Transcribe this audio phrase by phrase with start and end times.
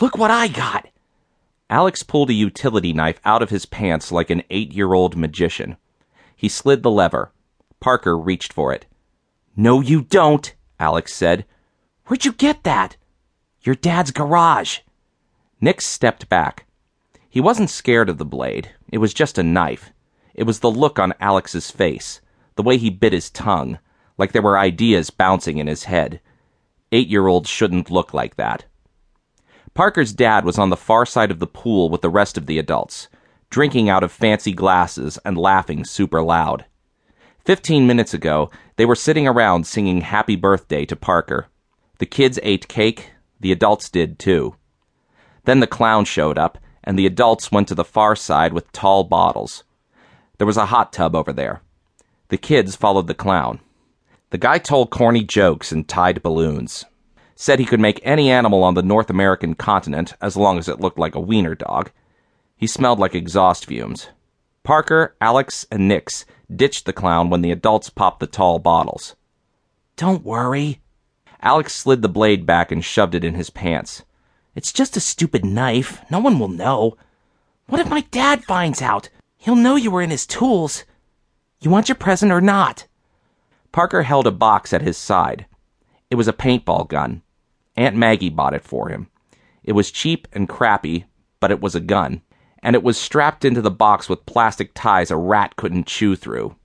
[0.00, 0.88] Look what I got!
[1.68, 5.76] Alex pulled a utility knife out of his pants like an eight year old magician.
[6.36, 7.32] He slid the lever.
[7.80, 8.86] Parker reached for it.
[9.56, 11.46] No, you don't, Alex said.
[12.06, 12.96] Where'd you get that?
[13.62, 14.80] Your dad's garage.
[15.60, 16.66] Nix stepped back.
[17.28, 18.70] He wasn't scared of the blade.
[18.90, 19.92] It was just a knife.
[20.34, 22.20] It was the look on Alex's face,
[22.56, 23.78] the way he bit his tongue,
[24.18, 26.20] like there were ideas bouncing in his head.
[26.90, 28.64] Eight year olds shouldn't look like that.
[29.74, 32.58] Parker's dad was on the far side of the pool with the rest of the
[32.58, 33.08] adults,
[33.48, 36.66] drinking out of fancy glasses and laughing super loud.
[37.38, 41.46] Fifteen minutes ago, they were sitting around singing Happy Birthday to Parker.
[41.98, 44.56] The kids ate cake, the adults did too.
[45.44, 49.04] Then the clown showed up, and the adults went to the far side with tall
[49.04, 49.64] bottles.
[50.36, 51.62] There was a hot tub over there.
[52.28, 53.60] The kids followed the clown.
[54.30, 56.84] The guy told corny jokes and tied balloons
[57.42, 60.78] said he could make any animal on the North American continent as long as it
[60.78, 61.90] looked like a wiener dog.
[62.56, 64.10] He smelled like exhaust fumes.
[64.62, 69.16] Parker, Alex, and Nix ditched the clown when the adults popped the tall bottles.
[69.96, 70.82] Don't worry.
[71.40, 74.04] Alex slid the blade back and shoved it in his pants.
[74.54, 76.00] It's just a stupid knife.
[76.12, 76.96] No one will know.
[77.66, 79.08] What if my dad finds out?
[79.36, 80.84] He'll know you were in his tools.
[81.60, 82.86] You want your present or not?
[83.72, 85.46] Parker held a box at his side.
[86.08, 87.22] It was a paintball gun.
[87.76, 89.08] Aunt Maggie bought it for him.
[89.64, 91.06] It was cheap and crappy,
[91.40, 92.22] but it was a gun,
[92.62, 96.56] and it was strapped into the box with plastic ties a rat couldn't chew through.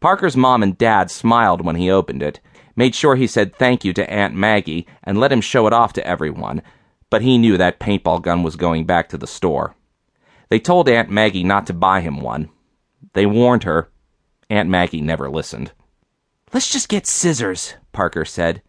[0.00, 2.40] Parker's mom and dad smiled when he opened it,
[2.76, 5.92] made sure he said thank you to Aunt Maggie, and let him show it off
[5.94, 6.62] to everyone,
[7.10, 9.74] but he knew that paintball gun was going back to the store.
[10.48, 12.50] They told Aunt Maggie not to buy him one.
[13.14, 13.90] They warned her.
[14.50, 15.72] Aunt Maggie never listened.
[16.52, 18.62] Let's just get scissors, Parker said.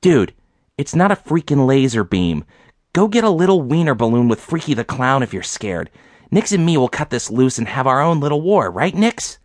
[0.00, 0.34] Dude,
[0.78, 2.44] it's not a freaking laser beam.
[2.92, 5.90] Go get a little wiener balloon with Freaky the Clown if you're scared.
[6.30, 9.38] Nix and me will cut this loose and have our own little war, right, Nix?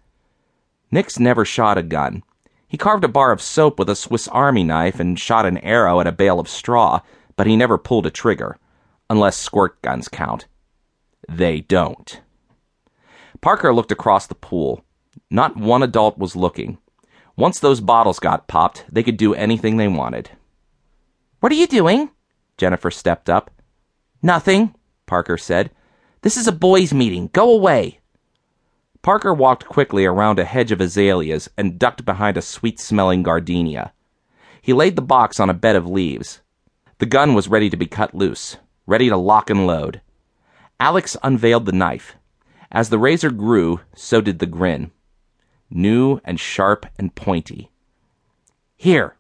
[0.90, 2.24] Nix never shot a gun.
[2.68, 6.00] He carved a bar of soap with a Swiss Army knife and shot an arrow
[6.00, 7.02] at a bale of straw,
[7.36, 8.58] but he never pulled a trigger.
[9.10, 10.48] Unless squirt guns count.
[11.30, 12.22] They don't.
[13.42, 14.84] Parker looked across the pool.
[15.30, 16.78] Not one adult was looking.
[17.36, 20.32] Once those bottles got popped, they could do anything they wanted.
[21.40, 22.10] What are you doing?
[22.58, 23.52] Jennifer stepped up.
[24.24, 24.74] Nothing,
[25.06, 25.70] Parker said.
[26.22, 27.30] This is a boys' meeting.
[27.32, 28.00] Go away.
[29.04, 33.94] Parker walked quickly around a hedge of azaleas and ducked behind a sweet smelling gardenia.
[34.62, 36.42] He laid the box on a bed of leaves.
[36.98, 40.02] The gun was ready to be cut loose, ready to lock and load.
[40.80, 42.16] Alex unveiled the knife.
[42.72, 44.92] As the razor grew, so did the grin.
[45.70, 47.72] New and sharp and pointy.
[48.76, 49.16] Here.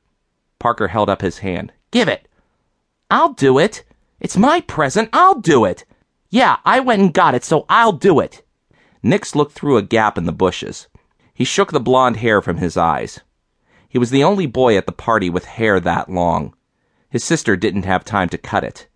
[0.59, 1.71] Parker held up his hand.
[1.97, 2.27] Give it.
[3.09, 3.83] I'll do it.
[4.19, 5.09] It's my present.
[5.13, 5.83] I'll do it.
[6.29, 8.45] Yeah, I went and got it, so I'll do it.
[9.01, 10.87] Nix looked through a gap in the bushes.
[11.33, 13.21] He shook the blond hair from his eyes.
[13.89, 16.53] He was the only boy at the party with hair that long.
[17.09, 18.87] His sister didn't have time to cut it.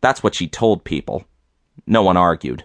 [0.00, 1.26] That's what she told people.
[1.86, 2.64] No one argued.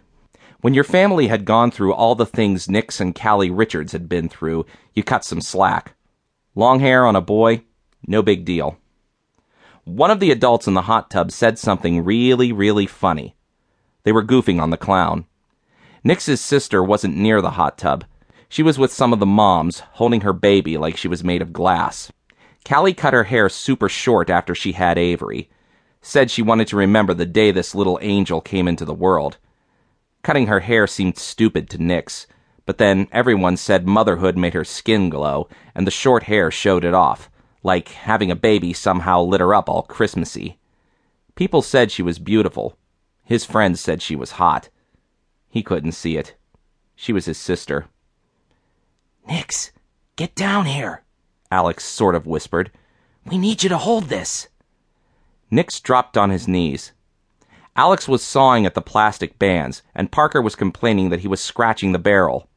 [0.62, 4.30] When your family had gone through all the things Nix and Callie Richards had been
[4.30, 5.94] through, you cut some slack.
[6.56, 7.64] Long hair on a boy,
[8.08, 8.78] no big deal.
[9.86, 13.36] One of the adults in the hot tub said something really, really funny.
[14.04, 15.26] They were goofing on the clown.
[16.06, 18.06] Nix's sister wasn't near the hot tub.
[18.48, 21.52] She was with some of the moms, holding her baby like she was made of
[21.52, 22.14] glass.
[22.66, 25.50] Callie cut her hair super short after she had Avery.
[26.02, 29.38] Said she wanted to remember the day this little angel came into the world.
[30.22, 32.26] Cutting her hair seemed stupid to Nix,
[32.66, 36.94] but then everyone said motherhood made her skin glow, and the short hair showed it
[36.94, 37.30] off
[37.64, 40.60] like having a baby somehow lit her up all Christmassy.
[41.36, 42.78] People said she was beautiful.
[43.24, 44.70] His friends said she was hot.
[45.50, 46.36] He couldn't see it.
[46.96, 47.88] She was his sister.
[49.28, 49.72] Nix,
[50.16, 51.04] get down here,
[51.50, 52.72] Alex sort of whispered.
[53.26, 54.50] We need you to hold this.
[55.50, 56.92] Nix dropped on his knees.
[57.76, 61.92] Alex was sawing at the plastic bands, and Parker was complaining that he was scratching
[61.92, 62.50] the barrel.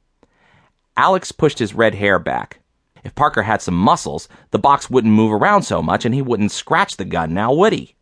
[0.97, 2.61] Alex pushed his red hair back.
[3.06, 6.50] If Parker had some muscles, the box wouldn't move around so much and he wouldn't
[6.50, 7.94] scratch the gun now, would he?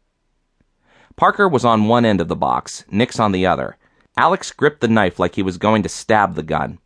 [1.15, 3.77] Parker was on one end of the box, Nix on the other.
[4.17, 6.79] Alex gripped the knife like he was going to stab the gun.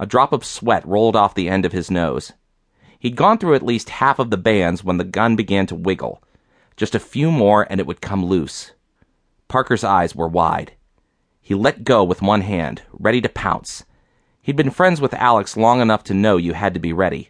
[0.00, 2.32] A drop of sweat rolled off the end of his nose.
[2.98, 6.20] He'd gone through at least half of the bands when the gun began to wiggle.
[6.76, 8.72] Just a few more and it would come loose.
[9.46, 10.72] Parker's eyes were wide.
[11.40, 13.84] He let go with one hand, ready to pounce.
[14.42, 17.28] He'd been friends with Alex long enough to know you had to be ready.